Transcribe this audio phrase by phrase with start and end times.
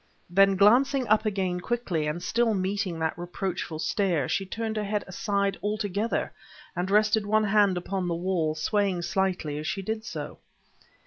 [0.31, 5.03] Then, glancing up again quickly, and still meeting that reproachful stare, she turned her head
[5.05, 6.33] aside altogether,
[6.75, 10.39] and rested one hand upon the wall, swaying slightly as she did so.